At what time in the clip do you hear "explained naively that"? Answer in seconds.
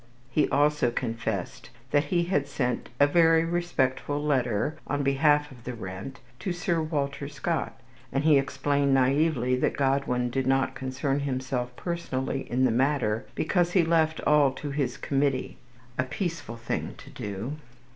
8.39-9.77